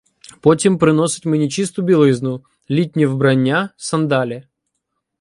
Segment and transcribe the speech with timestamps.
[0.41, 4.43] Потім приносить мені чисту білизну, літнє вбрання, сандалі.